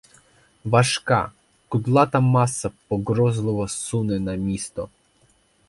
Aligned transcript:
Важка, 0.65 1.31
кудлата 1.69 2.19
маса 2.21 2.71
погрозливо 2.87 3.67
суне 3.67 4.19
на 4.19 4.35
місто. 4.35 4.89